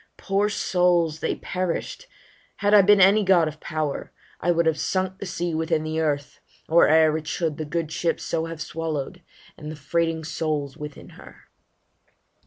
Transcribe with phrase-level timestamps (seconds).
[0.17, 1.19] Poor souls!
[1.19, 2.07] they perish'd
[2.55, 5.99] Had I been any god of power, I would Have sunk the sea within the
[5.99, 9.21] earth, or e'er It should the good ship so have swallow'd,
[9.59, 11.51] and The freighting souls within her.